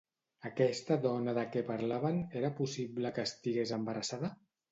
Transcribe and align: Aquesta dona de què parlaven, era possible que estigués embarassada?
Aquesta 0.49 0.95
dona 1.03 1.35
de 1.39 1.43
què 1.55 1.63
parlaven, 1.67 2.17
era 2.41 2.51
possible 2.61 3.13
que 3.19 3.29
estigués 3.31 3.77
embarassada? 3.81 4.35